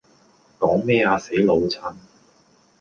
[0.57, 1.93] 講咩呀死老襯?